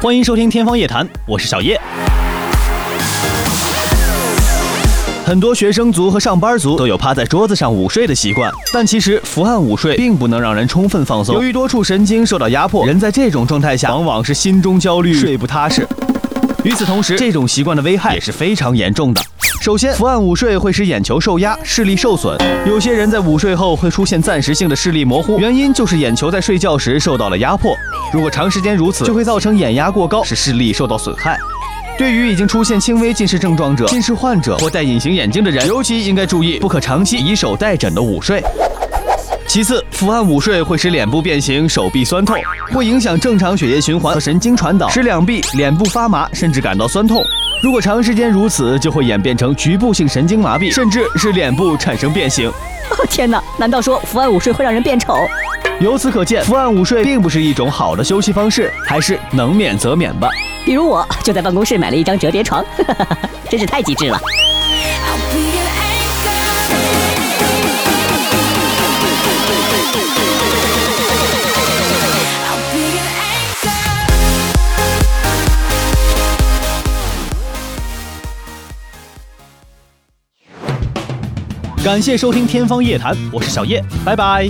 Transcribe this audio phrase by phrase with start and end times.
[0.00, 1.76] 欢迎收听《天方夜谭》，我是小叶。
[5.26, 11.34] 很多学生族和上班族都有趴在桌子上午睡的习惯，但其实伏案午睡并不能让人充分放松。
[11.34, 15.84] 由于多处神经受到压迫，人在这种状态下往往是心中焦虑，睡不踏实。
[16.62, 19.20] 与此同时，这种习惯的危害也是非常严重的。
[19.60, 22.36] 首先，伏案午睡会使眼球受压，视力受损。
[22.64, 27.76] 有些人在午睡后会出现暂时性的视力模糊，原因就是眼球在睡觉时受到了压迫。
[28.12, 31.36] 如果长时间如此，就会造成眼压过高，使视力受到损害。
[31.98, 38.40] 对于已经出现轻微近视症状者、近视患者或戴隐形眼镜的人，尤其应该注意，不可长期以手代枕的午睡。
[39.48, 42.36] 其次，伏案午睡会使脸部变形、手臂酸痛，
[42.70, 47.24] 会影响正常血液循环和神经传导，使两臂、脸部发麻，甚至感到酸痛。
[47.62, 52.50] 如果长时间如此，就会演变成局部性神经麻痹，甚至是脸部产生变形。
[52.50, 55.26] 哦天哪，难道说伏案午睡会让人变丑？
[55.80, 60.28] 由此可见，伏案午睡并不是一种好的休息方式，还是能免则免吧。
[60.66, 62.62] 比如我就在办公室买了一张折叠床，
[63.48, 64.20] 真是太机智了。
[81.84, 84.46] 感谢收听《天方夜谭》，我是小叶，拜拜。